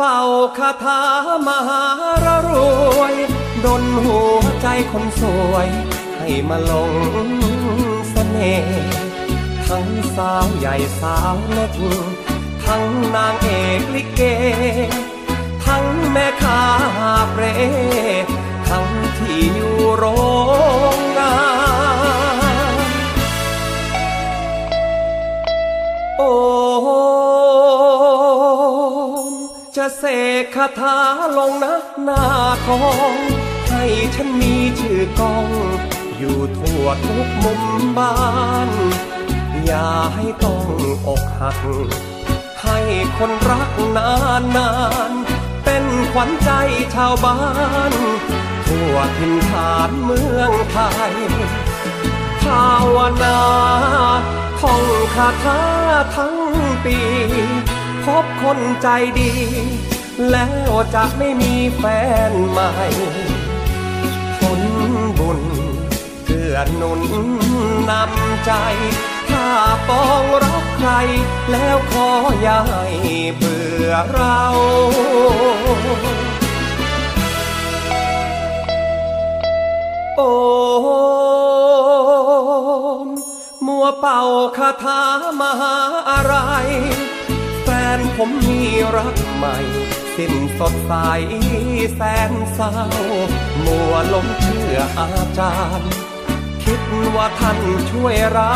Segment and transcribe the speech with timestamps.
[0.00, 0.20] เป่า
[0.58, 1.02] คาถา
[1.46, 1.84] มหา
[2.24, 2.50] รร
[2.98, 3.14] วย
[3.64, 5.68] ดนหัวใจคนสวย
[6.18, 6.92] ให้มาลง
[8.10, 9.08] เสน่ห์
[9.66, 11.72] ทั้งสาวใหญ่สาวเล็ก
[12.64, 14.20] ทั้งนางเอกลิเก
[15.66, 16.62] ทั้งแม่ค้า
[17.32, 17.42] เปร
[18.68, 18.88] ทั้ง
[19.18, 20.04] ที่อยู่โร
[20.96, 21.34] งงา
[22.74, 22.78] น
[26.18, 26.22] โอ
[29.88, 30.08] จะเส
[30.42, 30.96] กคาถา
[31.38, 32.24] ลงนะหน้า
[32.66, 32.82] ทอ
[33.12, 33.14] ง
[33.70, 33.84] ให้
[34.14, 35.48] ฉันมีชื่อกอง
[36.18, 37.62] อยู่ทั่วทุกมุม
[37.98, 38.14] บ้า
[38.68, 38.70] น
[39.64, 40.64] อย่าให้ต้อง
[41.06, 41.58] อกหัก
[42.62, 42.78] ให้
[43.18, 44.10] คนรักนา
[44.40, 44.70] นนา
[45.10, 45.12] น
[45.64, 46.50] เป็นขวัญใจ
[46.94, 47.40] ชาวบ้า
[47.90, 47.92] น
[48.66, 50.78] ทั่วถิ่นฐานเมืองไท
[51.12, 51.16] ย
[52.42, 53.40] ภาวนา
[54.60, 54.82] ท่อง
[55.14, 55.60] คาถา
[56.16, 56.36] ทั้ง
[56.84, 56.98] ปี
[58.08, 58.88] พบคนใจ
[59.20, 59.32] ดี
[60.30, 61.84] แล้วจะไม่มีแฟ
[62.30, 62.70] นใหม่
[64.40, 64.62] ผล
[65.18, 65.40] บุญ
[66.24, 67.02] เกื้อหนุน
[67.90, 68.52] นำใจ
[69.30, 69.48] ถ้า
[69.88, 70.90] ปองรักใคร
[71.50, 72.08] แล้วขอ
[72.40, 72.84] อย่าให้
[73.36, 74.42] เบื่อเรา
[80.16, 80.22] โอ
[83.04, 83.08] ม
[83.66, 84.20] มัวเป่า
[84.56, 85.02] คาถา
[85.40, 85.76] มหา
[86.10, 86.34] อะไร
[87.96, 88.62] นผมมี
[88.96, 89.56] รักใหม่
[90.16, 90.92] สิ้นสดใส
[91.94, 92.00] แส
[92.30, 92.72] นเศร้า
[93.64, 95.92] มัวหลงเชื่ออาจารย์
[96.64, 96.80] คิด
[97.14, 97.58] ว่าท่าน
[97.90, 98.54] ช่วยเรา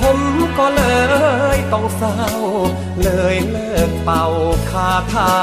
[0.00, 0.18] ผม
[0.58, 0.82] ก็เล
[1.56, 2.18] ยต้องเศร้า
[3.02, 4.24] เลยเลิกเป่า
[4.70, 5.34] คาถา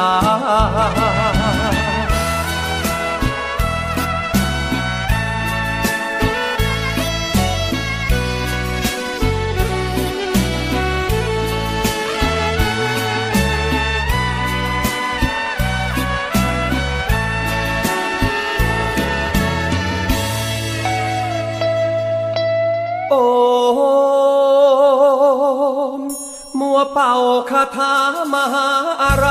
[27.50, 27.96] คาถา
[28.34, 28.70] มหา
[29.04, 29.28] อะไร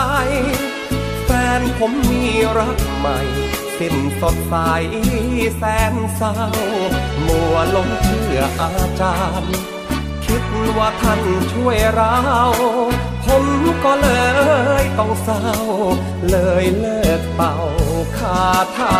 [1.24, 2.24] แฟนผมมี
[2.58, 3.18] รักใหม่
[3.78, 4.54] สิ้นสดใส
[5.56, 5.62] แส
[5.92, 6.34] นเศร้า
[7.26, 8.70] มัวหลงเชื่ออา
[9.00, 9.54] จารย์
[10.24, 10.44] คิด
[10.76, 11.20] ว่าท่าน
[11.52, 12.16] ช่วยเรา
[13.24, 13.44] ผม
[13.84, 14.08] ก็เล
[14.82, 15.44] ยต้องเศร้า
[16.30, 17.54] เลยเลิกเป่า
[18.18, 18.42] คา
[18.76, 18.98] ถา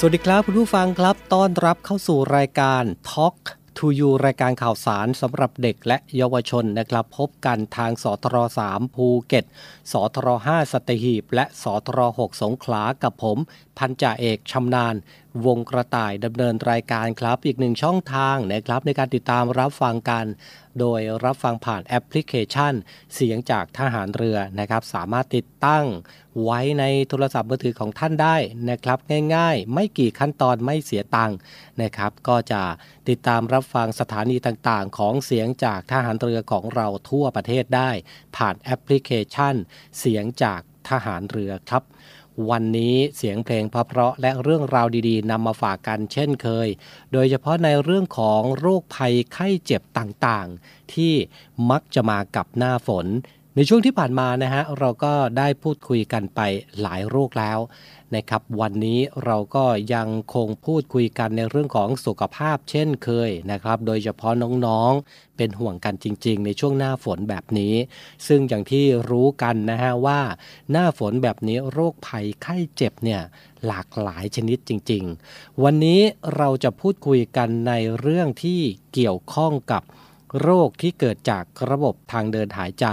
[0.00, 3.36] สวัสดีครับคุณผู้ฟังครับ ต้อนรับเข้าสู่รายการ Talk
[3.78, 8.36] to You รายการข่าวสารสำหรับเด็กและเยาวชนนะครับ พบกันทางสทร
[8.68, 9.44] 3ภูเก็ต
[9.92, 13.38] สทร5สัตหีบ และสทร6สงขลากับผม
[13.78, 14.94] พันจ่าเอกชำนาญ
[15.46, 20.24] วงกระต่ายดำเนินรายการครับ อีกหนึ่งช่องทางนะครับในการติดตามรับฟังกัน
[20.80, 22.74] โดยรับฟังผ่านแอปพลิเคชัน
[23.14, 25.84] เสียงจากทหารเรือนะครับ สามารถติดตั้ง
[26.42, 28.36] ไว้ในโทรศัพท์มือถือของท่านได้
[28.70, 28.98] นะครับ
[29.34, 31.36] ง่ายๆ ไม่กี่ขั้นตอนไม่เสียตังค์
[31.82, 32.62] นะครับ ก็จะ
[33.08, 37.90] ติดตามรับฟังสถานีต่างๆ ของเสียงจากทหารเรือของเราทั่วประเทศได้
[38.36, 39.54] ผ่านแอปพลิเคชัน
[39.98, 41.82] เสียงจากทหารเรือครับ
[42.50, 46.68] วันนี้เสียงเพลงเพราะๆและเรื่องราวดีๆนำมาฝากกันเช่นเคย
[47.12, 51.14] โดยเฉพาะในเรื่องของโรคภัยไข้เจ็บต่างๆ ที่
[51.70, 53.06] มักจะมากับหน้าฝน
[53.58, 56.40] ในช่วงที่ผ่านมานะฮะเราก็ได้พูดคุยกันไป
[56.80, 57.58] หลายโรคแล้ว
[58.14, 59.64] นะครับ วันนี้เราก็
[59.94, 64.32] ยังคงพูดคุยกันในเรื่องของสุขภาพเช่นเคยนะครับ โดยเฉพาะ
[64.66, 67.74] น้องๆ เป็นห่วงกันจริง ๆ ในช่วงหน้าฝนแบบนี้
[68.26, 70.20] ซึ่งอย่างที่รู้กันนะฮะว่า
[70.70, 73.22] หน้าฝนแบบนี้โรคภัยไข้เจ็บเนี่ย
[73.66, 75.04] หลากหลายชนิดจริง
[75.34, 76.00] ๆ วันนี้
[76.36, 78.60] เราจะพูดคุยกันในเรื่องที่
[78.94, 79.82] เกี่ยวข้องกับ
[80.40, 82.86] โรคที่เกิดจากระบบทางเดินหายใจ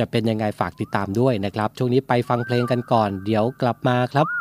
[0.00, 4.39] จะเป็นยังไงฝากติดตามด้วยนะครับ ช่วงนี้ไปฟังเพลงกันก่อน เดี๋ยวกลับมาครับ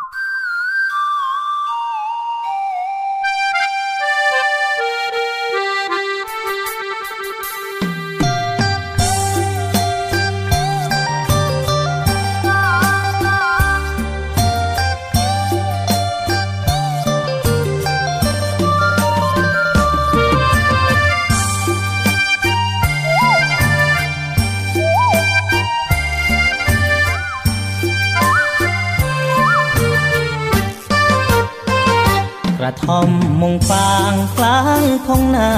[32.96, 33.10] อม
[33.42, 35.52] มุงฟางกลางท้องนา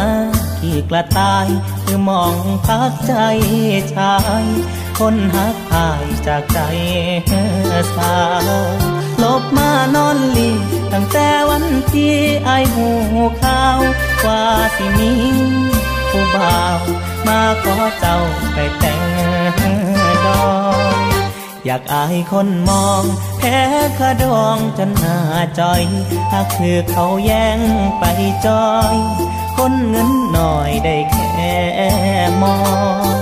[0.60, 1.48] ขี่กระต่าย
[1.84, 2.36] คือมอง
[2.66, 3.14] พักใจ
[3.94, 4.46] ชาย
[5.00, 6.60] คนหักพายจากใจ
[7.96, 8.16] สา
[8.48, 8.50] ว
[9.24, 10.52] ลบมานอนลี
[10.94, 12.88] ตั้งแต่วันที่ไอหู
[13.42, 13.80] ข่าว
[14.26, 14.44] ว่า
[14.76, 15.12] สิมี
[16.10, 16.80] ผู้บ่าว
[17.28, 18.18] มาขอเจ้า
[18.54, 19.02] ไปแต่ง
[20.26, 20.44] ดอ
[20.80, 20.81] ก
[21.66, 23.04] อยากอายคนมอง
[23.38, 23.60] แพ้
[24.00, 25.18] ขะดองจนหน้า
[25.60, 25.84] จอย
[26.32, 27.60] หากคือเขาแย่ง
[28.00, 28.04] ไป
[28.46, 28.96] จอย
[29.58, 31.56] คนเงินหน่อยได้แค่
[32.42, 32.58] มอ
[33.04, 33.16] ง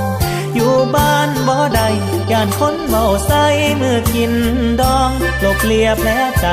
[0.56, 1.88] อยู่บ้านบ่ได้
[2.32, 3.32] ย่านคนเบาใส
[3.80, 4.34] มือกิน
[4.82, 5.10] ดอง
[5.40, 6.10] หลบเลียแผล
[6.42, 6.48] ใจ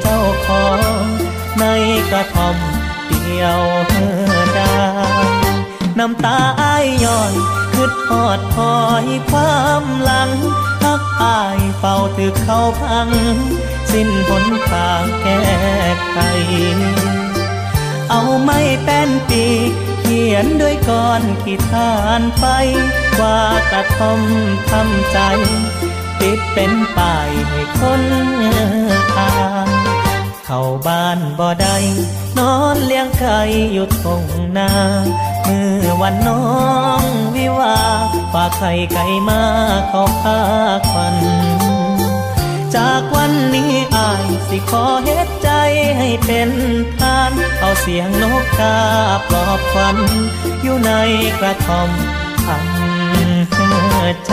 [0.00, 1.04] เจ้าของ
[1.58, 1.64] ใน
[2.10, 2.56] กระท่อม
[3.08, 3.60] เดียว
[4.54, 4.80] ได้
[5.98, 7.32] น้ำตาอ้ายย้อน
[7.72, 10.30] คืดหอดคอยความหลัง
[11.22, 13.08] อายเฝ้าถึกเขาพัง
[13.92, 15.42] สิ้นหนทางแก้
[16.10, 16.16] ไข
[18.10, 19.44] เอาไม้แป้นปี
[20.00, 22.46] เขียนด้วยก้อนขีดทานไป
[23.20, 23.40] ว่า
[23.72, 24.20] กระทม
[24.70, 25.18] ทำใจ
[26.20, 28.02] ติดเป็นป้ายให้คน
[29.18, 29.34] อ่า
[29.66, 29.68] น
[30.44, 31.76] เข้าบ้านบ่ได้
[32.38, 33.40] นอนเลี้ยงไก่
[33.72, 34.24] อยู่ทง
[34.58, 34.72] นา
[35.50, 36.44] มื่อวันน้อ
[37.00, 37.04] ง
[37.36, 37.76] วิวา
[38.32, 39.42] ฝากไข่ไก่มา
[39.88, 40.38] เข้าพา
[40.90, 41.16] ควัน
[42.74, 45.50] จากวันนี้อายสิขอเฮ็ดใจ
[45.98, 46.50] ให้เป็น
[46.98, 48.78] ทาน เอาเสียงนกกา
[49.28, 49.96] ปลอบควัน
[50.62, 50.92] อยู่ใน
[51.40, 51.90] กระท่อม
[52.46, 52.80] ทำ
[54.26, 54.32] ใจ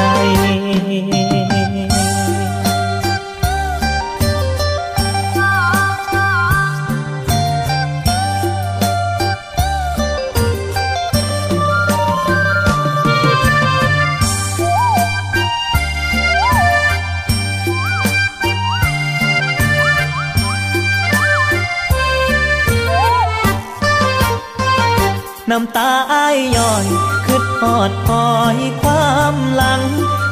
[25.60, 26.86] น้ำตาอ้ายย้อย
[27.26, 29.82] คืดหอดคอยความหลัง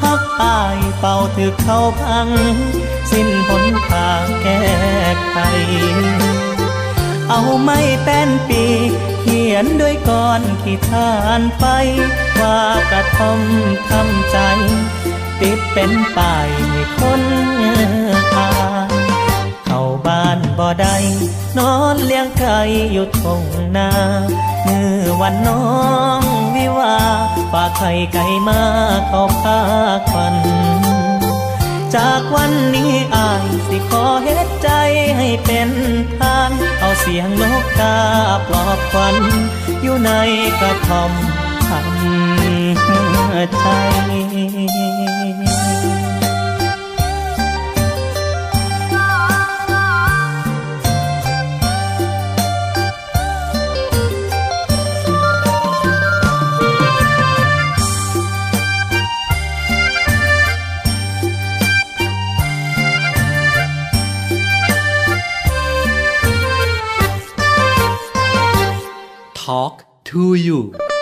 [0.01, 2.29] พักอายเป่าถึกเข้าพัง
[3.10, 4.63] สิ้นหนทางแก้
[5.29, 5.38] ไข
[7.29, 8.63] เอาไม้แป้นปี
[9.22, 11.65] เขียนด้วยก้อนขีดทานไป
[12.39, 12.60] ว่า
[12.91, 14.38] กระทำทำใจ
[15.41, 17.22] ติดเป็นป้ายให้คน
[18.36, 18.50] อ่า
[18.89, 18.91] น
[19.65, 20.96] เข้าบ้านบ่ได้
[21.58, 22.60] นอนเลี้ยงไก่
[22.91, 23.44] อยู่ทง
[23.77, 23.91] นา
[24.66, 25.66] มื่อวันน้อ
[26.20, 26.22] ง
[26.56, 26.98] วิวา
[27.52, 28.62] ฝากไข่ไก่มา
[29.08, 29.60] เข้าพา
[30.10, 30.36] ควัน
[31.96, 34.70] จากวันนี้อายสิขอเฮ็ดใจ
[35.18, 35.70] ให้เป็น
[36.18, 37.98] ทาน เอาเสียงนกกา
[38.48, 39.16] ปลอบควัน
[39.82, 40.12] อยู่ใน
[40.60, 41.12] กระท่อม
[41.68, 41.96] ทำ
[43.62, 45.15] ใจ
[70.16, 70.95] to You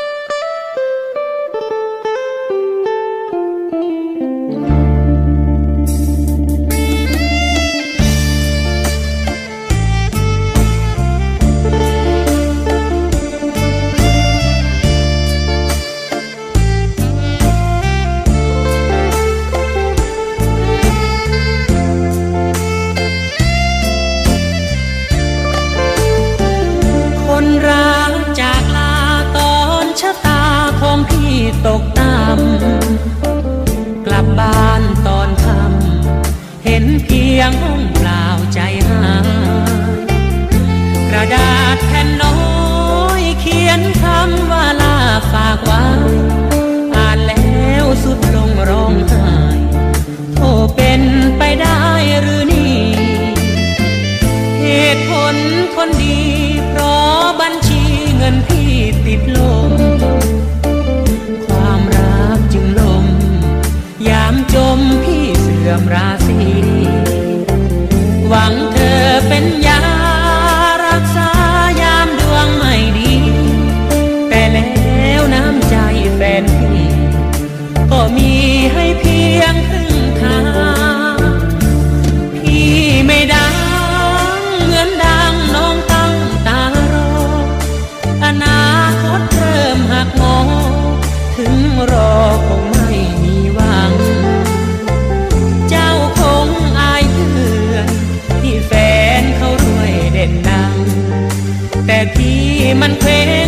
[102.82, 103.48] มันเคว้ง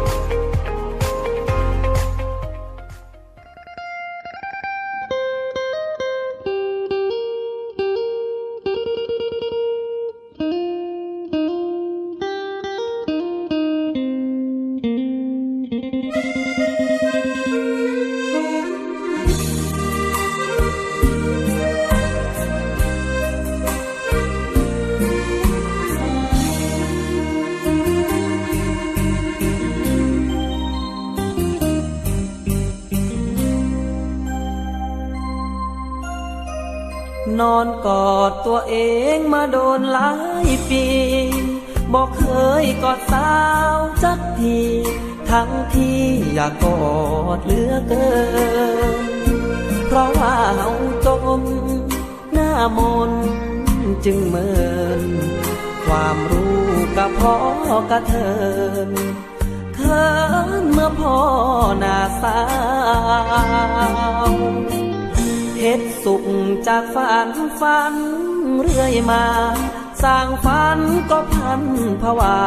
[42.03, 42.27] บอกเค
[42.63, 43.31] ยกอดสา
[43.75, 44.59] วจักที
[45.31, 46.01] ทั้งที่
[46.33, 46.79] อยากกอ
[47.37, 48.09] ดเหลือเกิ
[48.99, 49.03] น
[49.87, 50.71] เพราะว่าเฮา
[51.05, 51.07] จ
[51.39, 51.41] ม
[52.33, 52.79] หน้าม
[53.09, 53.11] น
[54.05, 54.49] จึงเมิ
[55.01, 55.03] น
[55.85, 56.63] ความรู้
[56.97, 57.35] กับพ่อ
[57.91, 58.31] กระเทิ
[58.87, 58.89] น
[59.75, 60.05] เคิ
[60.61, 61.17] นเมื่อพ่อ
[61.79, 62.39] หน้าสา
[64.29, 64.31] ว
[65.59, 66.25] เฮ็ดสุข
[66.67, 67.29] จากฝัน
[67.59, 67.93] ฝัน
[68.61, 69.25] เรื่อยมา
[70.03, 70.79] สร้างฝัน
[71.11, 71.61] ก็พัน
[72.01, 72.39] ภาวา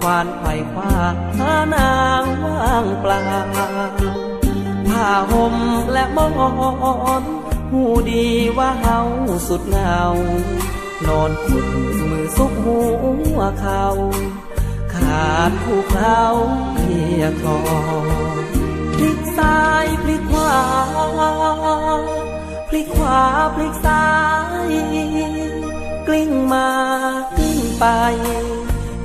[0.00, 0.94] ควานไขว่คว้า
[1.38, 3.20] หานางว่างเปล่า
[4.88, 5.56] ผ้าห่ม
[5.92, 6.28] และมอ
[7.22, 7.24] น
[7.70, 8.26] หูดี
[8.58, 9.00] ว่าเฮา
[9.48, 9.98] สุดเหงา
[11.06, 11.66] นอนขุด
[12.10, 12.78] มือซุกหั
[13.36, 13.84] วเขา
[14.94, 16.22] ขาดผู้เขา
[16.76, 17.58] เพียคอ
[18.94, 20.60] พลิกซ้ายพลิกขวา
[22.68, 23.20] พลิกขวา
[23.54, 24.04] พลิกซ้า
[24.68, 25.33] ย
[26.06, 26.68] กลิ้งมา
[27.36, 27.84] กลิ้งไป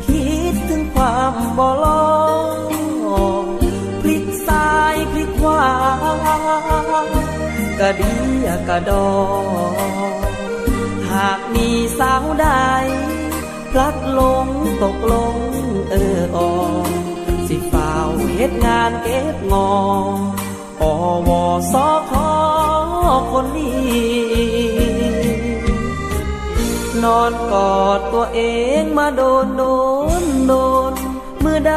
[0.05, 1.87] คิดถึงความบ่ล
[3.43, 3.45] ง
[4.01, 5.65] พลิกซ้ายพลิกขวา
[7.79, 8.13] กระดี
[8.67, 9.09] กระดอ
[11.11, 12.47] หากมีสาวใด
[13.71, 14.47] พลัดลง
[14.83, 15.35] ตกลง
[15.89, 16.49] เออออ
[17.47, 17.93] สิเฝ้า
[18.35, 19.69] เฮ็ดงานเก็บงอ
[20.81, 20.83] อ
[21.27, 21.29] ว
[21.71, 22.29] สอขอ
[23.31, 24.88] คนดี
[27.03, 28.41] นอนกอดตัวเอ
[28.81, 29.63] งมาโดนโด
[30.21, 30.53] นโด
[30.91, 30.93] น
[31.39, 31.73] เมื่อใด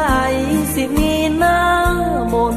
[0.73, 1.59] สิมีหน้า
[2.33, 2.55] มน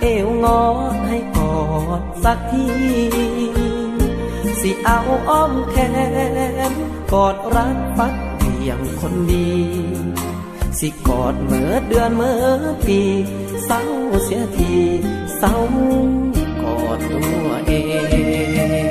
[0.00, 0.62] เอวงอ
[1.06, 1.58] ให้กอ
[2.00, 2.66] ดสักที
[4.60, 4.98] สิเอา
[5.28, 5.76] อ้อมแข
[6.70, 6.72] น
[7.12, 9.50] กอดรักฟักเพียงคนดี
[10.78, 12.46] สิกอดเมื่อเดือนเมื่อ
[12.86, 13.00] ปี
[13.64, 13.82] เศร้า
[14.24, 14.74] เสียที
[15.38, 15.54] เศร้า
[16.62, 17.72] กอดตัวเอ
[18.86, 18.87] ง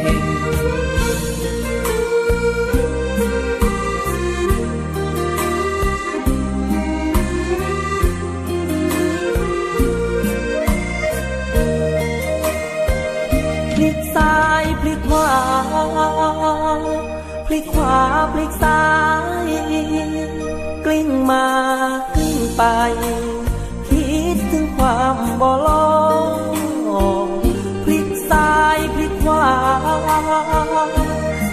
[14.88, 15.32] ลิกขวา
[17.46, 17.98] พลิกขวา
[18.34, 18.84] พลิกซ้า
[19.48, 19.50] ย
[20.86, 21.48] กลิ้งมา
[22.16, 22.64] กลิ้งไป
[23.88, 25.70] คิดถึงความบ่ล
[27.28, 27.30] ง
[27.84, 29.50] พลิกซ้ายพลิกขวา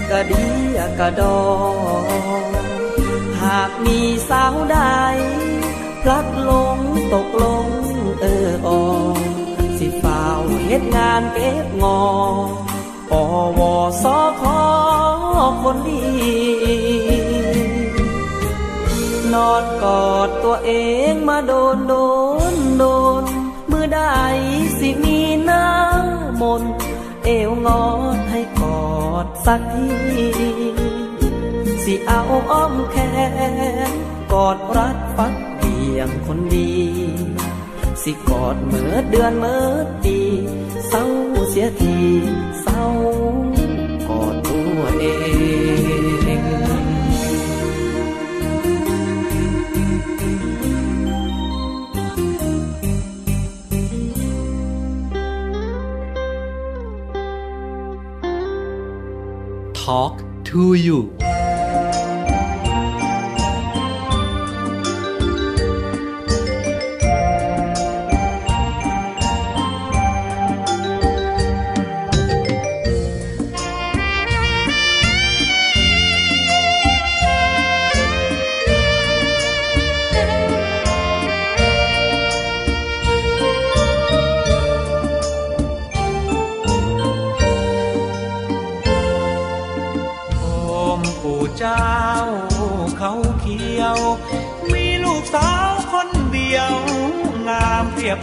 [0.09, 0.45] กระดี
[0.99, 1.39] กระดอ
[3.41, 4.77] หากมีสาวใด
[6.01, 6.77] พลัดลง
[7.13, 7.67] ตกลง
[8.21, 8.81] เออออ
[9.77, 10.23] สิเฝ้า
[10.67, 11.99] เฮ็ดงานเก็บงอ
[13.09, 13.11] ป
[13.57, 13.59] ว
[14.03, 14.61] สอขอ
[15.61, 16.03] คนดี
[19.33, 20.71] นอนกอดตัวเอ
[21.11, 21.93] งมาโดนโด
[22.53, 22.83] นโด
[23.21, 23.23] น
[23.71, 24.01] มือใด
[24.77, 25.65] สิมีหน้า
[26.41, 26.63] มน
[27.23, 28.85] เอวงอดให้กอ
[29.25, 30.27] ดสักที
[31.83, 32.95] สิเอาอ้อมแข
[33.89, 33.91] น
[34.31, 36.73] กอดรัดฟักเพียงคนดี
[38.03, 39.67] สิกอดเมื่อเดือนเมื่อ
[40.03, 40.17] ปี
[40.87, 41.05] เศร้า
[41.55, 41.73] xiết
[42.65, 43.13] sau
[44.07, 45.05] còn tuổi
[59.87, 60.13] Talk
[60.45, 61.34] to you.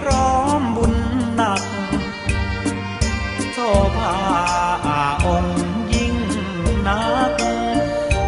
[0.01, 0.95] พร้อมบุญ
[1.37, 1.63] หนัก
[3.53, 3.59] โซ
[3.97, 4.15] ภา
[5.27, 5.61] องค์
[5.95, 6.15] ยิ่ง
[6.87, 7.33] นัก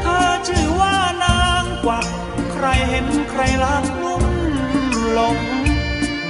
[0.02, 2.06] เธอชื่อว่านางกวัก
[2.52, 4.24] ใครเห็นใครรักลุ่ม
[5.12, 5.38] หลง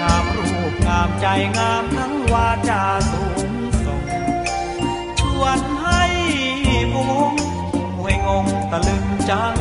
[0.00, 3.52] งามรูปงามใจงามทั้งวาจาสูง
[3.84, 4.04] ส่ง
[5.20, 6.02] ชวนให้
[6.92, 7.32] พวง
[7.96, 9.54] หวยงงตะลึงจัง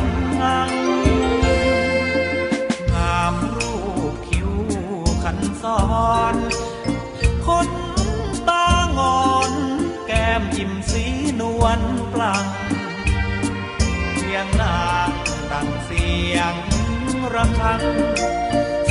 [17.36, 17.82] ระฆัง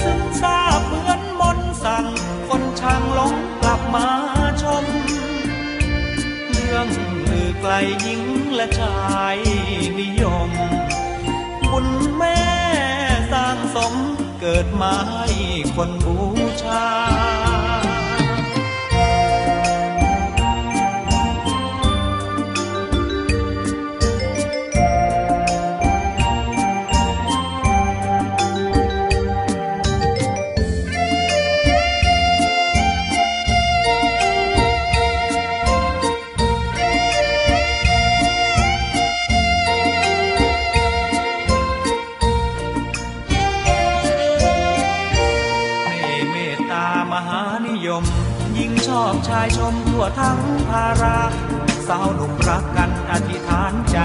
[0.02, 2.06] ซึ่งทราบเหมือนมนสั่ง
[2.48, 4.08] คนช่างหลงกลับมา
[4.64, 4.86] ชม
[6.52, 6.88] เรื่อง
[7.30, 8.22] ลือไกลหญิง
[8.56, 8.98] และชา
[9.36, 9.38] ย
[10.00, 10.52] นิยม
[11.72, 12.42] บุญแม่
[13.32, 13.94] สร้างสม
[14.40, 15.28] เกิดมาให้
[15.76, 16.18] คนบู
[16.64, 51.20] ชาายชมทั่วทั้งภารา
[51.88, 53.98] สาวหนุ่มรักกันอธิษฐานใจ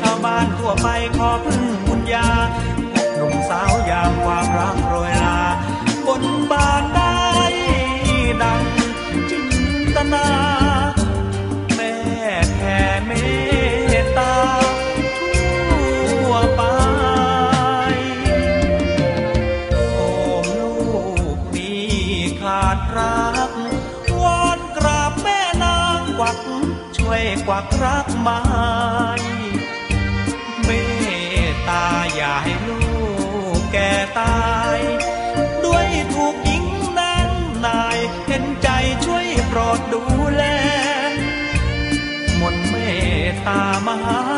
[0.00, 2.28] ชาวบ้านทั่วไปขอพึ่งบุญญา
[3.14, 5.40] หนุ่มสาวยามความรักโรยลา
[6.06, 7.16] บนบานได้
[8.42, 8.62] ดัง
[9.30, 9.48] จิน
[9.96, 10.26] ตนา
[11.74, 11.94] แม่
[12.54, 13.10] แผ่เม
[14.02, 14.34] ตตา
[16.10, 16.62] ทั่วไป
[19.72, 19.98] โอ
[20.42, 20.74] มลู
[21.36, 21.88] กนี้
[22.40, 23.37] ขาดรัก
[27.50, 28.42] กวักรักไม้
[30.64, 30.70] เม
[31.50, 31.84] ตตา
[32.14, 32.80] อย่าให้ลู
[33.58, 34.78] กแก่ตาย
[35.64, 36.64] ด้วยถูกหญิง
[36.98, 37.28] นั้น
[37.66, 38.68] นายเห็นใจ
[39.04, 40.02] ช่วยโปรดดู
[40.34, 40.44] แล
[42.40, 42.74] มนเม
[43.30, 44.37] ตตามหา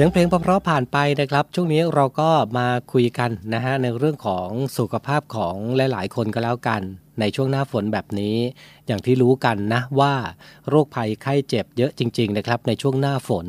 [0.03, 6.81] สียงเพลงเพราะๆผ่านไปนะครับ ช่วงนี้เราก็มาคุยกันนะฮะในเรื่องของสุขภาพของหลาย ๆ คนก็แล้วกัน
[7.19, 8.37] ในช่วงหน้าฝนแบบนี้
[8.87, 10.13] อย่างที่รู้กันนะว่า
[10.69, 13.47] โรคภัยไข้เจ็บเยอะจริง ๆ นะครับ ในช่วงหน้าฝน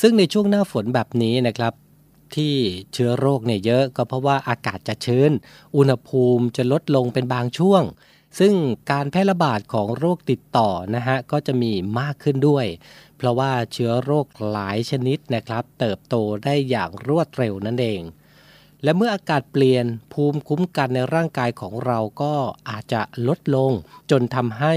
[0.00, 1.72] ซึ่งในช่วงหน้าฝนแบบนี้นะครับ
[2.36, 2.54] ที่
[2.92, 5.30] เชื้อโรคเนี่ยเยอะก็เพราะว่าอากาศจะชื้น
[5.76, 7.82] อุณหภูมิจะลดลงเป็นบางช่วง
[8.38, 8.54] ซึ่ง
[8.90, 12.66] การแพร่ระบาดของโรคติดต่อนะฮะก็จะมีมากขึ้นด้วย
[13.22, 18.02] เพราะว่าเชื้อโรคหลายชนิดนะครับ เติบโตได้อย่างรวดเร็วนั่นเอง
[18.82, 22.34] และเมื่ออากาศเปลี่ยนภูมิคุ้มกันในร่างกายของเราก็
[22.70, 23.72] อาจจะลดลง
[24.10, 24.74] จนทำให้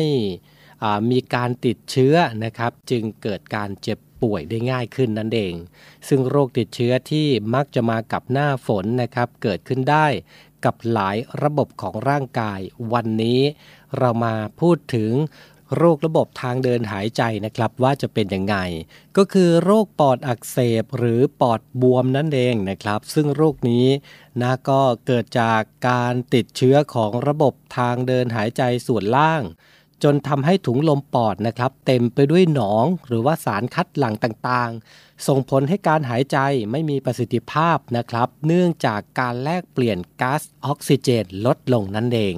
[1.11, 5.53] มีการติดเชื้อนะครับ จึงเกิดการเจ็บป่วยได้ง่ายขึ้นนั่นเอง
[6.07, 10.07] ซึ่งโรคติดเชื้อที่มักจะมากับหน้าฝนนะครับ เกิดขึ้นได้
[10.65, 12.59] กับหลายระบบของร่างกาย
[12.93, 13.41] วันนี้
[13.97, 15.11] เรามาพูดถึง
[15.77, 18.55] โรคระบบทางเดินหายใจนะครับว่าจะเป็นยังไง
[19.17, 23.87] ก็คือโรคปอดอักเสบหรือปอดบวมนั่นเองนะครับ ซึ่งโรคนี้
[24.41, 29.43] นะก็เกิดจากการติดเชื้อของระบบทางเดินหายใจส่วนล่าง
[30.03, 36.37] จนทำให้ถุงลมปอดนะครับ เต็มไปด้วยหนองหรือว่าสารคัดหลั่งต่างๆ ส่งผลให้การหายใจ
[36.71, 42.35] ไม่มีประสิทธิภาพนะครับ เนื่องจากการแลกเปลี่ยนก๊าซออกซิเจนลดลงนั่นเอง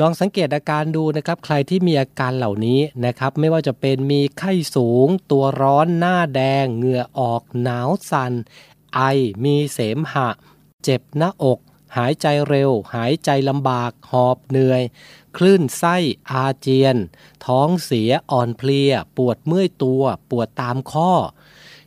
[0.00, 8.32] ลองสังเกตอาการดูนะครับใครที่มีอาการเหล่านี้นะครับ ไม่ว่าจะเป็นมีไข้สูง ตัวร้อนหน้าแดง เหงื่อออกหนาวสัน่น
[8.94, 9.00] ไอ
[9.44, 10.28] มีเสมหะ
[10.84, 11.58] เจ็บหน้าอก
[11.96, 14.82] หายใจเร็ว หายใจลำบากหอบเหนื่อย
[15.36, 15.96] คลื่นไส้
[16.30, 16.96] อาเจียน
[17.46, 21.12] ท้องเสียอ่อนเพลีย ปวดเมื่อยตัว ปวดตามข้อ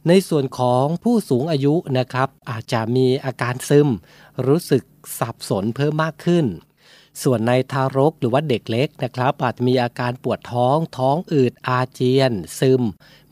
[0.07, 3.89] ในส่วนของผู้สูงอายุนะครับ อาจจะมีอาการซึม
[4.47, 4.83] รู้สึก
[5.19, 6.47] สับสนเพิ่มมากขึ้น
[7.23, 12.83] ส่วนในทารกหรือว่าเด็กเล็กนะครับอาจมีอาการปวดท้อง ท้องอืดอาเจียน ซึม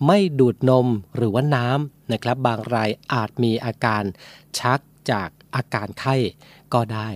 [0.06, 4.04] ไม่ดูดนมหรือว่าน้ำนะครับ บางรายอาจมีอาการ
[4.60, 4.80] ชัก
[5.12, 6.16] จากอาการไข้
[6.74, 7.10] ก็ได้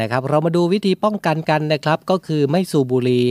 [0.00, 3.26] นะครับ เรามาดูวิธีป้องกันกันนะครับก็คือไม่สูบบุหรี่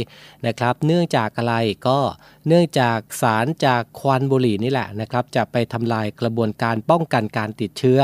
[0.47, 1.55] นะครับ เนื่องจากอะไร
[1.87, 1.99] ก็
[2.47, 7.99] เนื่องจากสารจากควันบุหรี่นี่แหละนะครับ จะไปทำลายกระบวนการป้องกันการติดเชื้อ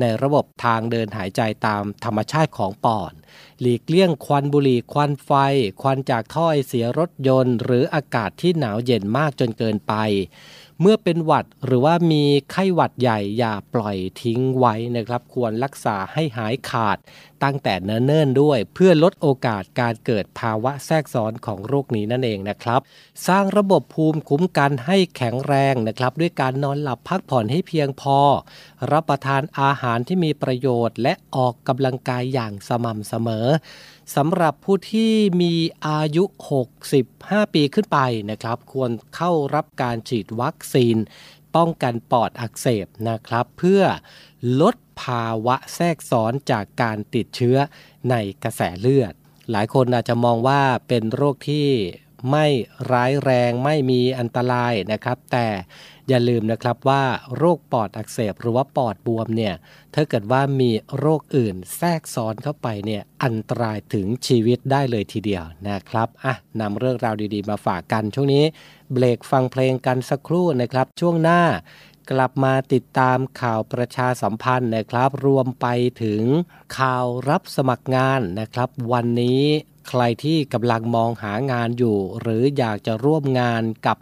[0.00, 3.12] ในระบบทางเดินหายใจตามธรรมชาติของปอด
[3.60, 5.30] หลีกเลี่ยงควันบุหรี่ควันไฟ
[5.82, 9.94] ควันจากถ้อยเสียรถยนต์ หรืออากาศที่หนาวเย็นมากจนเกินไป
[10.80, 16.98] เมื่อเป็นหวัดหรือว่ามีไข้หวัดใหญ่อย่าปล่อยทิ้งไว้นะครับ ควรรักษาให้หายขาด
[17.44, 22.80] ตั้งแต่เนิ่นๆด้วย เพื่อลดโอกาสการเกิดภาวะแทรกซ้อนของโรคนี้นั่นเองนะครับ
[23.28, 28.18] สร้างระบบภูมิคุ้มกันให้แข็งแรงนะครับ ด้วยการนอนหลับพักผ่อนให้เพียงพอ
[28.92, 33.46] รับประทานอาหารที่มีประโยชน์ และออกกำลังกายอย่างสม่ำเสมอ
[34.14, 35.54] สำหรับผู้ที่มี
[35.86, 36.24] อายุ
[36.90, 37.98] 65 ปีขึ้นไป
[38.30, 40.96] นะครับ ควรเข้ารับการฉีดวัคซีน
[41.56, 43.82] ป้องกันปอดอักเสบนะครับ เพื่อ
[44.60, 47.56] ลดภาวะแทรกซ้อนจากการติดเชื้อ
[48.10, 48.14] ใน
[48.44, 49.12] กระแสเลือด
[49.50, 51.68] หลายคนอาจจะมองว่าเป็นโรคที่
[52.30, 52.46] ไม่
[52.92, 55.46] ร้ายแรงไม่มีอันตรายนะครับ แต่
[56.08, 57.04] อย่าลืมนะครับว่า
[57.36, 59.54] โรคปอดอักเสบหรือว่าปอดบวมเนี่ย
[59.94, 68.44] ถ้าเกิดว่ามีโรคอื่นแทรกซ้อนเข้าไปเนี่ยอันตรายถึงชีวิตได้เลยทีเดียวนะครับอะนำเรื่องราวดีๆ มาฝากกันช่วงนี้
[68.92, 71.40] เบรกฟังเพลงกันสักครู่นะครับ ช่วงหน้า
[72.10, 75.66] กลับมาติดตามข่าวประชาสัมพันธ์นะครับ รวมไป
[76.02, 76.22] ถึง
[76.78, 79.42] ข่าวรับสมัครงานนะครับ วันนี้
[79.88, 83.96] ใครที่กำลังมองหางานอยู่ หรืออยากจะร่วมงานกับ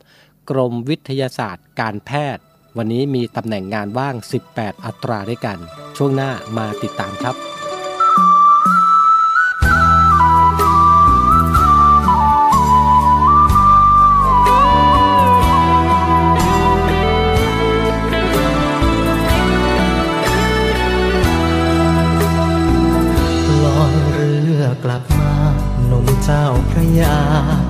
[0.51, 2.45] กรมวิทยาศาสตร์การแพทย์
[2.77, 4.15] วันนี้มีตำแหน่งงานว่าง
[4.51, 5.59] 18 อัตราด้วยกัน
[5.97, 7.37] ช่วงหน้ามาติดตามครับ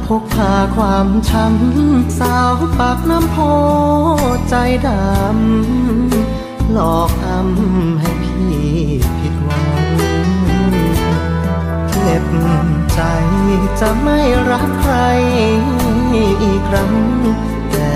[0.06, 3.36] พกพาความช้ำสาวปากน้ำโพ
[4.48, 4.54] ใจ
[4.86, 8.64] ดำ หลอกอำให้พี่
[9.18, 9.86] ผิดหวัง
[11.90, 12.26] เก็บ
[12.94, 13.00] ใจ
[13.80, 14.18] จะไม่
[14.50, 14.94] รักใคร
[16.42, 16.94] อีกครั้ง
[17.70, 17.92] แต่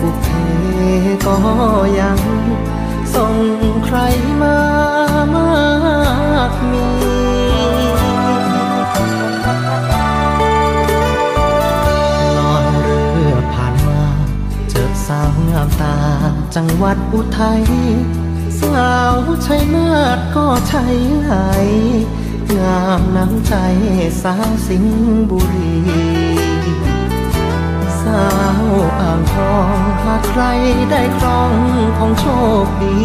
[0.00, 0.26] บุพเพ
[1.26, 1.36] ก็
[2.00, 2.18] ยัง
[3.14, 3.34] ส่ง
[3.84, 3.98] ใคร
[4.42, 4.58] มา
[5.34, 5.52] มา
[6.50, 15.96] กมีาวงามตา
[16.54, 17.62] จังหวัดอุทัย
[18.60, 19.16] สาว
[19.46, 20.84] ชัยนาทก็ใช่
[21.22, 21.34] ไหล
[22.58, 23.54] งามน้ำใจ
[24.22, 25.78] สาวสิงห์บุรี
[28.02, 28.26] สา
[28.62, 28.64] ว
[29.00, 30.42] อ่างทองหากใคร
[30.90, 31.52] ได้ครอง
[31.98, 32.26] ของโช
[32.64, 32.96] คดี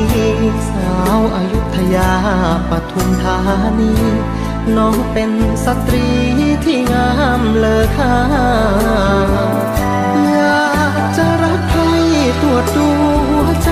[0.69, 2.13] สาวอายุทยา
[2.69, 3.39] ปทุมธา
[3.79, 3.93] นี
[4.75, 5.31] น้องเป็น
[5.65, 6.07] สตรี
[6.63, 8.13] ที่งามเลอค่า
[12.43, 12.87] ตรวจดู
[13.29, 13.71] หัวใจ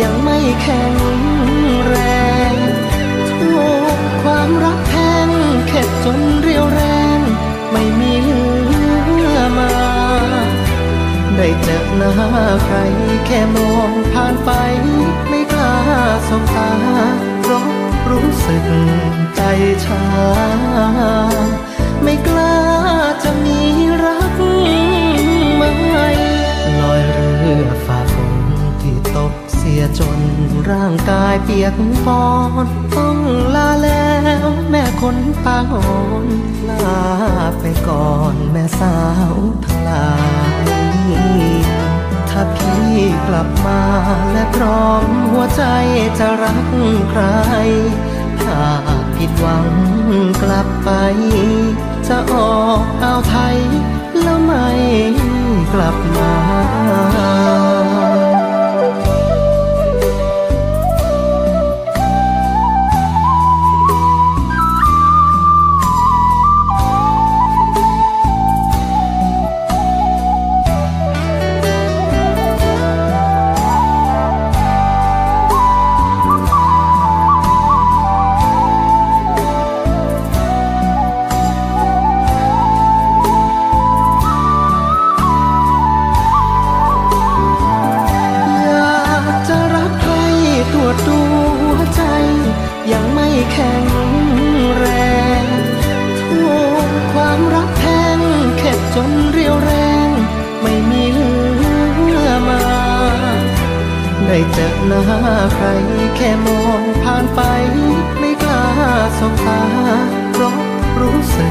[0.00, 0.94] ยังไม่แข็ง
[1.86, 1.96] แร
[2.52, 2.54] ง
[3.30, 3.52] ถู
[3.94, 4.94] กความรักแท
[5.26, 5.28] ง
[5.68, 6.82] เข็ดจนเรียวแร
[7.16, 7.20] ง
[7.72, 9.72] ไม่มีเหลือมา
[11.36, 12.12] ได้เจอหน้า
[12.64, 12.76] ใคร
[13.26, 14.50] แค่มองผ่านไป
[15.28, 15.74] ไม่กล้า
[16.28, 16.72] สบตา
[17.40, 17.66] เพราะ
[18.10, 18.66] รู้สึก
[19.36, 19.40] ใจ
[19.84, 20.04] ชา
[22.02, 22.58] ไม่กล้า
[23.22, 23.58] จะมี
[24.04, 24.34] รัก
[25.56, 26.08] ใหม่
[26.80, 28.34] ลอยเร อฝ่าฝน
[28.80, 30.20] ที่ตกเสียจน
[30.70, 31.74] ร่างกายเปียก
[32.06, 32.26] ปอ
[32.64, 33.16] นต้อง
[33.54, 34.12] ลาแล้
[34.44, 36.26] วแม่คนปางอ่อน
[36.70, 37.02] ลา
[37.60, 38.96] ไปก่อนแม่สา
[39.32, 40.10] วทั้งหลา
[40.62, 40.66] ย
[42.30, 42.90] ถ้าพี่
[43.28, 43.82] กลับมา
[44.32, 45.62] และพร้อมหัวใจ
[46.18, 46.66] จะรัก
[47.10, 47.22] ใคร
[48.42, 48.64] ถ้า
[49.16, 49.68] ผิดหวัง
[50.42, 50.90] กลับไป
[52.08, 53.56] จะออกเอาไทย
[54.22, 54.68] แล้วไม่
[55.74, 57.73] กลับมา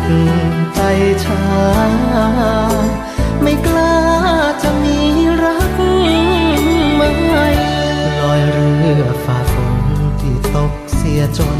[0.10, 0.82] รู้สึกใจ
[1.24, 1.44] ชา
[3.42, 3.98] ไม่กล้า
[4.62, 4.98] จะมี
[5.44, 5.76] รัก
[6.96, 7.48] ใหม่
[8.22, 9.78] ลอยเรือฝ่าฝน
[10.20, 11.60] ที่ตกเสียจน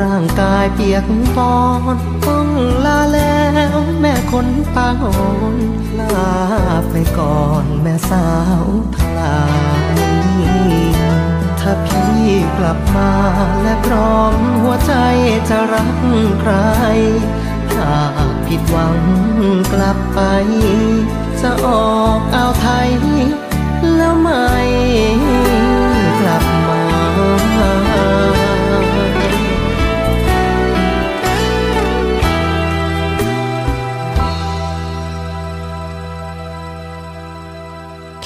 [0.00, 1.56] ร่างกายเปียกปอ
[1.96, 2.48] นต้อง
[2.84, 3.42] ลาแล้
[3.76, 5.56] วแม่คนปางอ่อน
[5.98, 6.32] ลา
[6.90, 8.28] ไปก่อนแม่สา
[8.62, 9.42] วทั้งหลา
[9.94, 9.96] ย
[11.60, 12.24] ถ้าพี่
[12.58, 13.12] กลับมา
[13.62, 14.94] และพร้อมหัวใจ
[15.48, 15.96] จะรัก
[16.40, 16.52] ใคร
[17.84, 18.02] ถ้า
[18.46, 18.96] ผิดหวัง
[19.72, 20.20] กลับไป
[21.40, 22.90] จะออกเอาไทย
[23.96, 24.46] แล้วไม่
[26.20, 26.82] กลับมา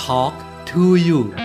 [0.04, 0.34] Talk
[0.70, 1.37] to you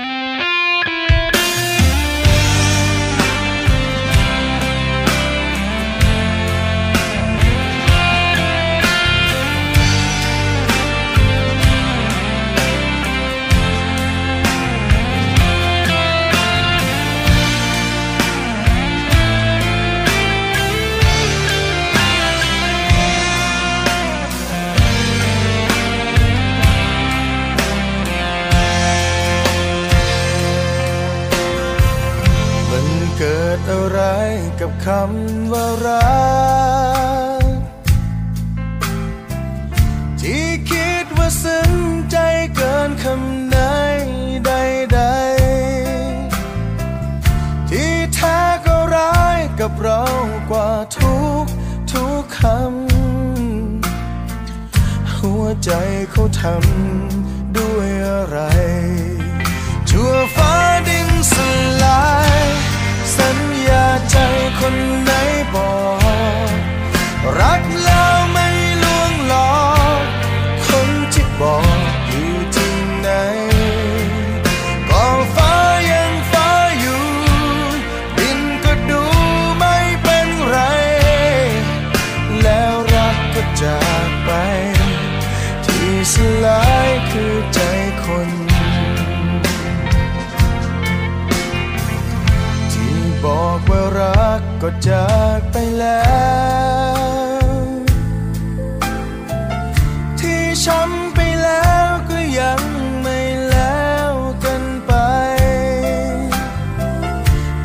[100.66, 102.62] ช้ำไปแล้วก็ยัง
[103.02, 104.92] ไม่แล้วกันไป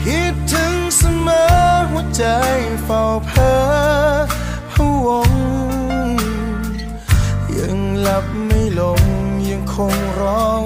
[0.05, 1.45] คิดถึงเสมอ
[1.91, 2.25] หัวใจ
[2.85, 3.59] เฝ้าเพ้อ
[4.73, 4.75] พ
[5.05, 5.31] วง
[7.59, 9.03] ยังหลับไม่ลง
[9.51, 10.58] ยังคงรอ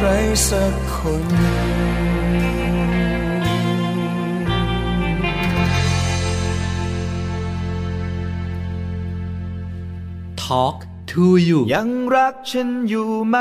[0.00, 0.10] ใคร
[0.48, 1.24] สักคน
[10.42, 10.76] ทอก
[11.10, 13.38] to you ยังรักฉันอยู่ไหม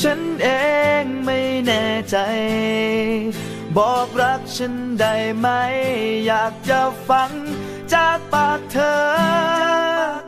[0.00, 0.48] ฉันเอ
[1.02, 2.16] งไม่แน่ใจ
[3.76, 5.48] บอกรักฉันได้ไหม
[6.26, 7.30] อยากจะฟัง
[7.92, 10.27] จากปากเธอ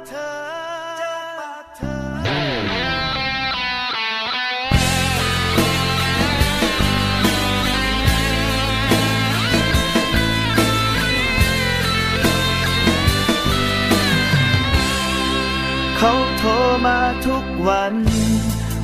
[16.42, 16.52] โทร
[16.86, 17.94] มาทุกวัน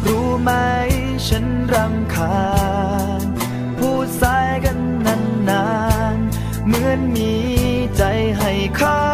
[0.07, 0.50] รู้ไหม
[1.28, 2.44] ฉันรำคา
[3.20, 3.22] ญ
[3.78, 5.66] พูดสายกันนานนา
[6.14, 6.16] น
[6.66, 7.34] เหมือนมี
[7.96, 8.02] ใจ
[8.38, 9.04] ให้เขา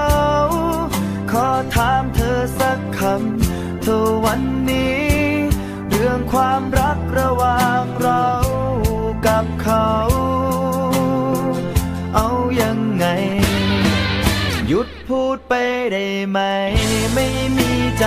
[1.33, 5.03] ขอถามเธอสักคำ เธอวันนี้
[5.91, 8.27] เรื่องความรักระหว่างเรา
[9.27, 9.91] กับเขา
[12.15, 12.29] เอา
[12.61, 13.07] ยังไง
[14.69, 15.55] หยุด พูดไป
[15.93, 16.39] ได้ไหม
[17.15, 18.07] ไม่มีใจ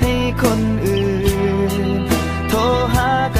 [0.00, 1.08] ให้คนอื่
[1.72, 1.84] น
[2.48, 2.60] โทร
[2.94, 3.38] หาก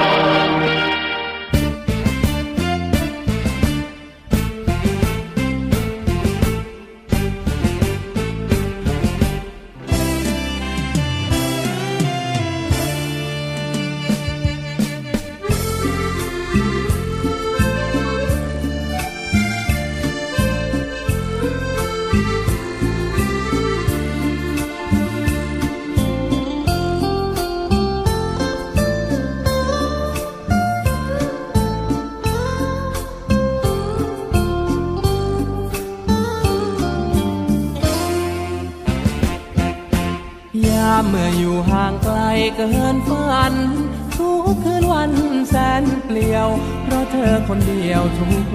[46.11, 46.49] เปลี่ยว
[46.83, 48.47] เพราะเธอคนเดียวทุก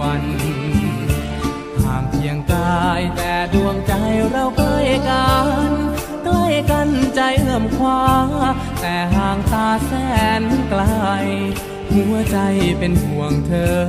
[0.00, 0.22] วัน
[1.82, 3.92] ห่างเพียงกายแต่ดวงใจ
[4.30, 4.78] เราใกล้
[5.08, 5.28] กั
[5.68, 5.70] น
[6.24, 8.04] ใกล้กันใจเอื้อมคว้า
[8.80, 9.92] แต่ห่างตาแส
[10.40, 10.82] นไกล
[11.92, 12.38] หัวใจ
[12.78, 13.80] เป็นห่วงเธอ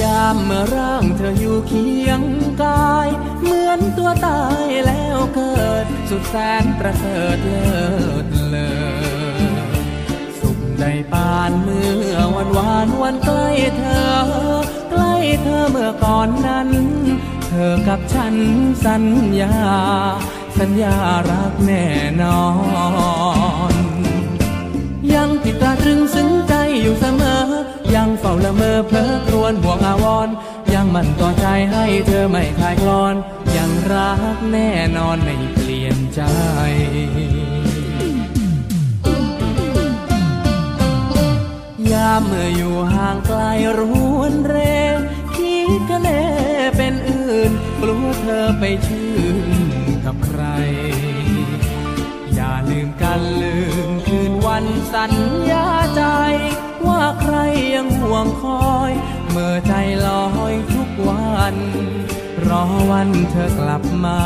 [0.00, 2.22] ยามเมื่อร่างเธออยู่เคียง
[2.62, 3.08] กาย
[3.40, 7.66] เหมือนตัวตายแล้วเกิด สุดแสนประเสริฐเลิ
[8.24, 8.26] ศ
[10.82, 14.10] เลอสุขได้ปานเมื่อวันวานวันใกล้เธอ
[14.90, 16.68] ใกล้เธอเมื่อก่อนนั้น
[17.48, 18.34] เธอกับฉัน
[18.84, 19.04] สัญ
[19.40, 19.54] ญา
[20.58, 20.96] สัญญา
[21.30, 21.86] รักแน่
[22.22, 22.44] นอ
[23.72, 23.74] น
[25.14, 27.42] ยังติดตาตรึงซึ้งใจอยู่เสมอ
[27.94, 30.34] ยังเฝ้าละเมอเพลอครวญห่วงอาวรณ์
[30.74, 33.14] ยังมันต่อใจให้เธอไม่คลายกลอน
[33.56, 36.20] ยังรักแน่นอนไม่เปลี่ยนใจ
[42.26, 43.40] เมื่ออยู่ห่างไกล
[43.78, 43.80] ร
[44.16, 44.56] วนเร
[45.36, 46.22] คิดกันแน่
[46.76, 47.50] เป็นอื่น
[47.80, 49.38] กลัวเธอไปชื่น
[50.04, 50.42] กับใคร
[52.34, 53.56] อย่าลืมกันลื
[53.88, 55.12] มคืนวันสัญ
[55.50, 56.02] ญาใจ
[56.86, 57.36] ว่าใคร
[57.74, 58.92] ยังห่วงคอย
[59.30, 59.74] เมื่อใจ
[60.06, 61.56] ลอยทุกวัน
[62.48, 64.20] รอวันเธอกลับมา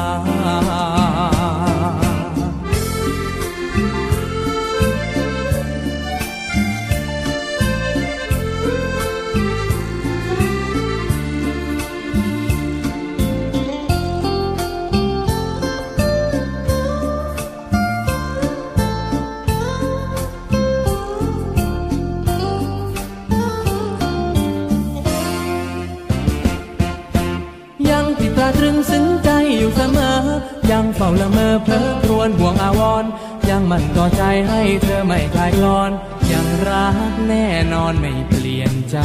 [30.70, 33.10] ยังเฝ้าละเมอเพลอครวญห่วงอาวรณ์
[33.48, 35.90] ยังมันต่อใจให้เธอไม่คลายกลอน
[36.32, 38.98] ยังรักแน่นอนไม่เปลี่ยนใจ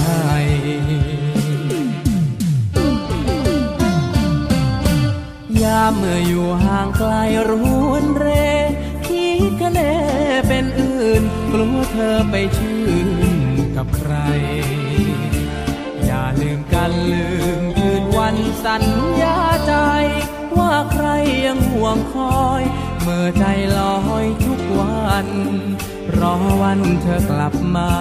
[5.62, 7.12] ยามเมื่ออยู่ห่างไกล
[7.50, 7.52] ร
[7.90, 8.28] วนเร
[9.08, 9.96] คิดกันแน่
[10.48, 13.10] เป็นอื่น กลัวเธอไปชื่น
[13.76, 14.14] กับใคร
[16.06, 17.26] อย่าลืมกันลื
[17.60, 18.84] มคืนวันสัญ
[19.22, 19.74] ญาใจ
[20.58, 21.08] ว่าใคร
[21.46, 22.64] ยังห่วงคอย
[23.02, 23.44] เมื่อใจ
[23.78, 25.28] ลอยทุกวัน
[26.20, 27.92] รอวันเธอกลับมา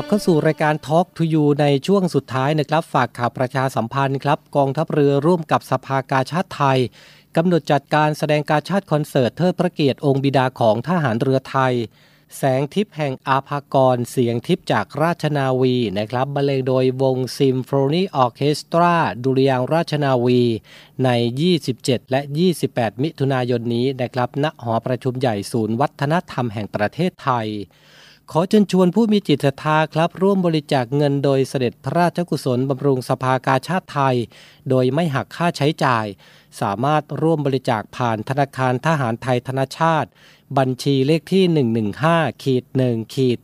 [0.00, 6.78] ลับเข้าสู่รายการ Talk to You ในช่วงสุดท้ายนะครับฝากข่าวประชาสัมพันธ์ครับกองทัพเรือร่วมกับสภากาชาติไทย
[7.36, 11.74] กำหนดจัดการแสดงการชาติคอนเสิร์ตเทิดพระเกียรติองค์บิดาของทหารเรือไทย
[12.38, 18.94] แสงทิพย์แห่งอาภากร เสียงทิพย์จากราชนาวีนะครับบรรเลงโดยวงซิมโฟนีออเคสตรา
[19.24, 20.42] ดุริยางราชนาวี
[21.04, 21.08] ใน
[21.60, 22.20] 27 และ
[22.62, 27.48] 28 มิถุนายนนี้นะครับณหอประชุมใหญ่ศูนย์วัฒนธรรมแห่งประเทศไทย
[28.34, 34.16] ขอเชิญชวนผู้มีจิตศรัทธาครับ ร่วมบริจาคเงินโดยเสด็จพระราชกุศลบำรุงสภากาชาติไทย
[34.68, 36.06] โดยไม่หักค่าใช้จ่าย
[36.60, 40.08] สามารถร่วมบริจาคผ่านธนาคารทหารไทยธนาชาติ
[40.58, 41.44] บัญชีเลขที่
[41.94, 43.38] 115ขีด1ขีด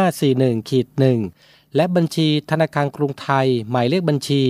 [0.00, 0.88] 07541ขีด
[1.32, 4.42] 1และบัญชีธนาคารกรุงไทย หมายเลขบัญชี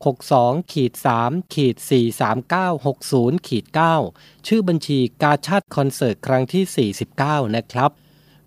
[0.00, 0.92] 662ขีด
[1.24, 1.76] 3ขีด
[2.82, 3.64] 43960ขีด
[4.06, 7.92] 9ชื่อบัญชีกาชาติคอนเสิร์ตครั้งที่ 49 นะครับ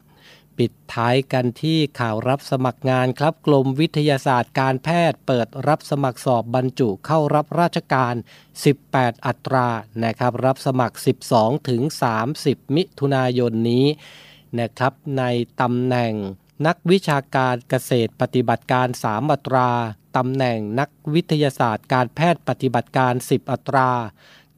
[0.59, 8.15] ปิดท้ายกันที่ข่าวรับสมัครงานครับกรมวิทยาศาสตร์การแพทย์ เปิดรับสมัครสอบบรรจุเข้ารับราชการ
[8.71, 9.69] 18 อัตรา
[10.05, 10.97] นะครับรับสมัคร
[11.31, 11.81] 12 ถึง
[12.29, 13.87] 30 มิถุนายนนี้
[14.61, 15.23] นะครับใน
[15.61, 16.13] ตำแหน่ง
[16.67, 19.71] นักวิชาการเกษตรปฏิบัติการ 3 อัตรา
[20.17, 23.91] ตำแหน่งนักวิทยาศาสตร์การแพทย์ปฏิบัติการ 10 อัตรา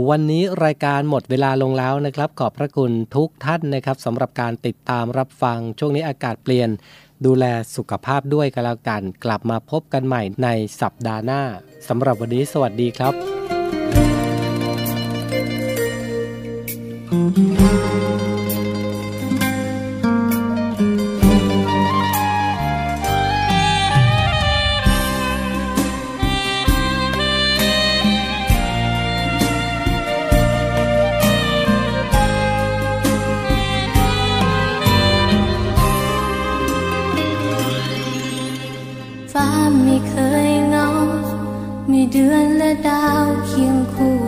[0.09, 6.69] วันนี้รายการหมดเวลาลงแล้วนะครับ ขอบพระคุณทุกท่านนะครับสำหรับการติดตามรับฟังช่วงนี้อากาศเปลี่ยน
[7.27, 7.45] ดูแล
[7.77, 10.49] สุขภาพด้วยกันแล้วกัน กลับมาพบกันใหม่ใน
[10.81, 11.43] สัปดาห์หน้า
[11.89, 13.15] สำหรับวันนี้สวัสดีครับ
[17.11, 17.80] ฟ้า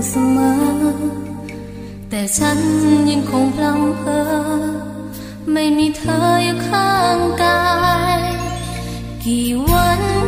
[0.08, 0.62] เสมอ
[2.08, 2.58] แต่ฉัน
[3.10, 4.20] ยังคงพลังเพอ
[5.52, 7.62] ไม่มีเธออยู่ข้างกา
[8.18, 8.20] ย
[9.24, 10.21] กี่วัน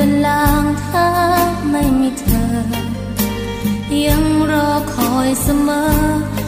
[0.00, 1.08] ลือนลางถ้า
[1.70, 2.52] ไม่มีเธอ
[4.06, 6.39] ยังรอคอยเสมอ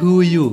[0.00, 0.46] to you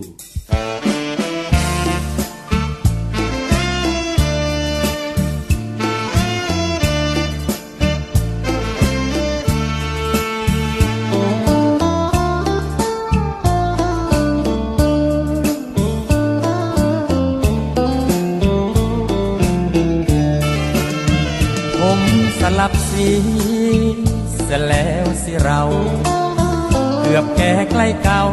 [21.80, 22.02] ผม
[22.40, 23.10] สลับสี
[24.44, 25.62] เสแล้วสิเรา
[27.02, 28.24] เกือบแก่ใกล้เก่า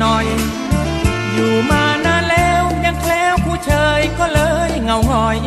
[0.00, 0.26] หน่อย
[1.32, 5.38] อยู่มานานแล้วยังแคล้วผู้เชยก็เลยเงาหงอย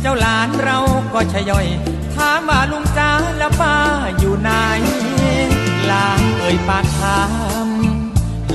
[0.00, 0.78] เจ้าหลานเรา
[1.12, 1.66] ก็ชะย่อย
[2.14, 3.76] ถามว่าลุงจ้าแล้วป้า
[4.18, 4.50] อยู่ไหน
[5.90, 6.08] ลา
[6.38, 7.20] เอ่ยปากถา
[7.66, 7.68] ม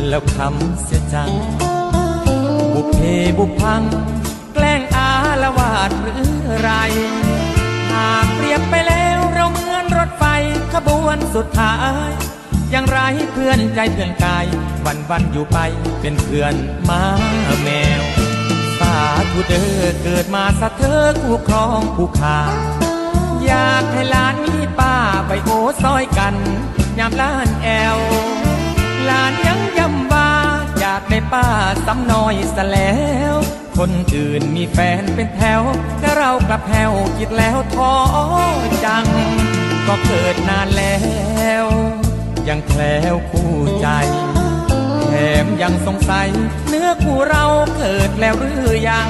[0.07, 1.31] แล้วคำเสียจัง
[2.73, 2.99] บุเพ
[3.37, 3.83] บุพพัง
[4.53, 5.09] แกล้งอา
[5.43, 6.25] ละวาดหรือ
[6.59, 6.69] ไร
[7.91, 10.23] หากเปรียบไปแล้วเราเหมือนรถไฟ
[10.73, 11.75] ขบวนสุดท้า
[12.07, 12.11] ย
[12.73, 12.99] ยังไร
[13.33, 14.45] เพื่อนใจเพื่อนกาย
[14.85, 15.57] วันวันอยู่ไป
[16.01, 16.55] เป็นเพื่อน
[16.85, 17.03] หมา
[17.63, 17.69] แม
[18.01, 18.03] ว
[18.79, 18.95] สา
[19.31, 22.39] ธุเด้อเกิดมาสะเธอคู่ครองผู้ขา
[23.45, 24.95] อยากให้หลานมีป้า
[25.27, 25.51] ใบโอ
[25.83, 26.35] ซอยกัน
[26.99, 27.97] ยามล้านแอว
[29.05, 30.29] หลานยังย้ำว่า
[30.79, 31.45] อยากได้ป้า
[31.85, 32.93] ซ้ำน้อยซะแล้
[33.31, 33.33] ว
[33.77, 35.61] คนอื่นมีแฟนเป็นแถว
[35.99, 37.93] แต่เรากลับแถวคิดแล้วท้อ
[38.85, 39.05] จัง
[39.87, 40.95] ก็เกิดนานแล้
[41.63, 41.65] ว
[42.49, 43.87] ยังแคล้วคู่ใจ
[45.07, 45.13] แถ
[45.43, 46.29] มยังสงสัย
[46.67, 49.09] เนื้อคู่เราเกิดแล้วหรือยัง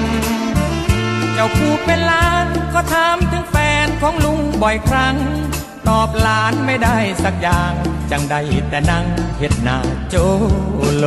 [1.33, 3.55] เจ้าคู่เป็นหลานก็ถามถึงแฟ
[3.85, 5.15] นของลุงบ่อยครั้ง
[5.89, 7.71] ตอบหลานไม่ได้สักอย่าง
[8.11, 9.05] จังได้แต่นั่ง
[9.39, 9.77] เห็ดหน้า
[10.09, 10.15] โจ
[10.97, 11.05] โล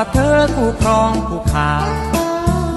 [0.00, 1.70] กิดมาเธอคู่ครองคู่ขา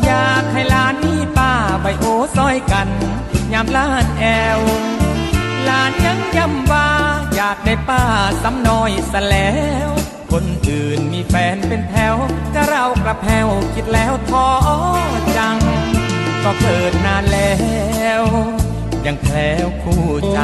[0.06, 1.52] อยากให้หลานมีป้า
[1.82, 2.06] ใบโอ
[2.38, 2.90] ซอยกัน
[3.54, 4.24] ยามลานแอ
[4.58, 4.60] ว
[5.66, 6.90] หลานยังย้ำว่า
[7.36, 8.04] อยากได้ป้า
[8.44, 9.54] ซ้ำน้อยซะแล้
[9.88, 9.90] ว
[10.32, 12.16] คนอื่นมีแฟนเป็นแถว
[12.52, 14.48] แต่เรากลับแผ่วคิดแล้วท้อ
[15.38, 15.58] จัง
[16.44, 17.52] ก็เกิดนานแล้
[18.22, 18.24] ว
[19.06, 20.04] ยังแคล้วคู่
[20.34, 20.40] ใจ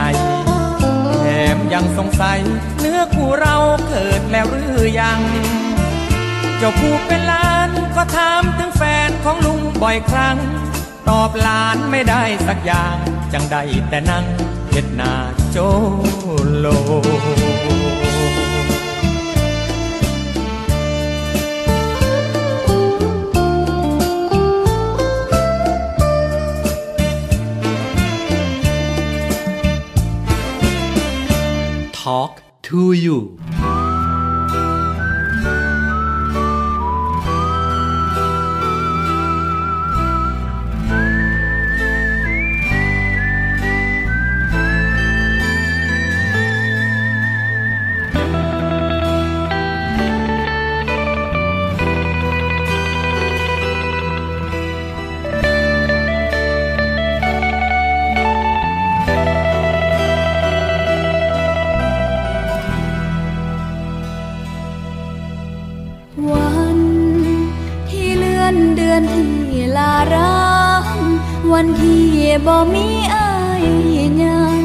[1.22, 1.26] แถ
[1.56, 2.40] มยังสงสัย
[2.80, 3.56] เนื้อคู่เรา
[3.88, 5.22] เกิดแล้วหรือยัง
[6.62, 10.38] เจ้าผู้เป็นหลานก็ถามถึงแฟนของลุงบ่อยครั้ง
[11.10, 12.96] ตอบหลานไม่ได้สักอย่าง
[13.34, 14.26] จังได้แต่นั่ง
[14.70, 15.14] เฮ็ดนา
[15.52, 15.58] โจ
[16.58, 16.68] โล
[32.04, 32.34] Talk
[32.68, 33.18] to you
[68.50, 70.40] อนเดือนที่ลาร้า
[70.82, 70.86] ง
[71.54, 72.08] วันที่
[72.46, 73.66] บ่มีอาย
[74.24, 74.60] ยัง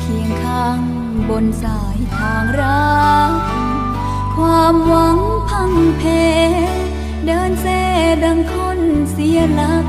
[0.00, 0.80] เคียงข้าง
[1.28, 2.94] บนสายทางรั
[3.28, 3.30] ก
[4.36, 5.18] ความหวัง
[5.48, 6.02] พังเพ
[7.26, 7.66] เดินเซ
[8.24, 8.80] ดังคน
[9.12, 9.88] เสียหลัก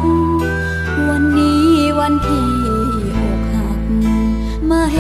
[1.08, 1.66] วันนี้
[2.00, 2.50] วันที่
[3.18, 3.82] อกหัก
[4.70, 4.98] มาเห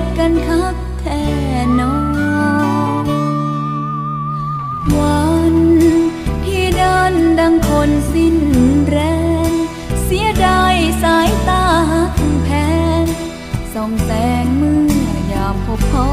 [0.00, 1.22] ตุกันคักแท้
[1.80, 2.05] นอน
[7.40, 8.36] ดังคนสิ้น
[8.88, 8.98] แร
[9.48, 9.50] ง
[10.02, 12.14] เสียดายสายตาหัก
[12.44, 12.48] แพ
[13.04, 13.06] น
[13.72, 14.10] ส่องแส
[14.44, 16.10] งเมื่อยามพบพอ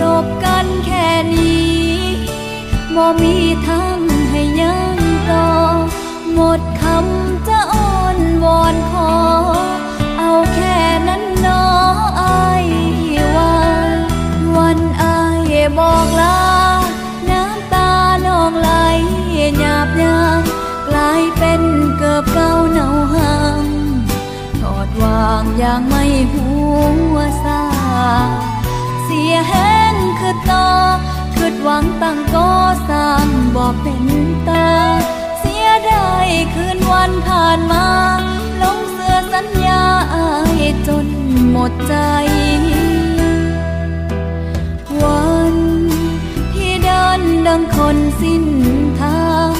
[0.00, 1.76] จบกันแค่นี้
[2.94, 3.98] บ่มีทาง
[4.30, 4.96] ให้ยัง
[5.30, 5.50] ต่อ
[6.34, 9.12] หมดคำจะอ้อนวอนขอ
[10.18, 11.64] เอาแค่นั้นเนอ
[12.20, 12.66] อาย
[13.36, 13.56] วั
[13.88, 13.98] น
[14.56, 15.04] วันอ
[15.78, 26.48] บอกลาางอย่างไม่หั
[27.14, 27.62] วซา
[29.04, 30.68] เสียแห้งคือต่อ
[31.34, 32.50] คือหวังตั้งก็
[32.88, 34.04] สร้างบอกเป็น
[34.48, 34.70] ตา
[35.38, 37.86] เสียไดายคืนวันผ่านมา
[38.62, 39.84] ลงเสื้อสัญญา
[40.14, 40.28] อา
[40.60, 41.06] ยจน
[41.50, 41.94] หมดใจ
[45.02, 45.56] วัน
[46.54, 48.44] ที่เดินดังคนสิ้น
[49.00, 49.50] ทาง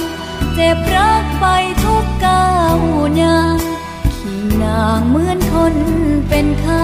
[0.53, 1.45] เจ็บรักไป
[1.83, 2.77] ทุกก้าว
[3.21, 5.75] ย่างางเหมือนคน
[6.29, 6.83] เป็นไข้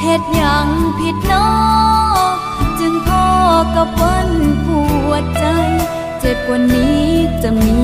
[0.00, 1.48] เหตุอย่างผิดน้อ
[2.78, 3.26] จึงพ่อ
[3.76, 4.28] กับวัน
[4.66, 4.68] ป
[5.08, 5.44] วดใจ
[6.20, 7.04] เจ็บกว่านี้
[7.42, 7.78] จะมี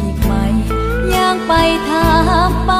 [0.00, 0.32] อีกไหม
[1.14, 1.52] ย่างไป
[1.88, 2.10] ถา
[2.48, 2.72] มไป